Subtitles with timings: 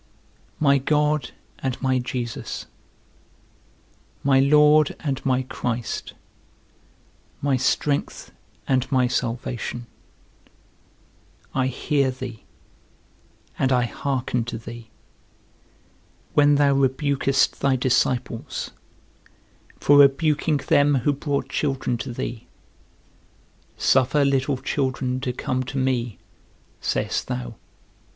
[0.59, 1.29] My God
[1.59, 2.65] and my Jesus,
[4.23, 6.13] my Lord and my Christ,
[7.39, 8.31] my strength
[8.67, 9.85] and my salvation,
[11.53, 12.45] I hear thee,
[13.59, 14.89] and I hearken to thee,
[16.33, 18.71] when thou rebukest thy disciples,
[19.79, 22.47] for rebuking them who brought children to thee;
[23.77, 26.17] Suffer little children to come to me,
[26.79, 27.53] sayest thou.